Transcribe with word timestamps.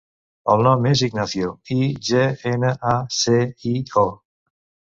El 0.53 0.63
nom 0.67 0.87
és 0.91 1.03
Ignacio: 1.07 1.51
i, 1.77 1.77
ge, 2.09 2.23
ena, 2.55 2.75
a, 2.95 2.97
ce, 3.21 3.39
i, 3.75 3.79
o. 4.09 4.09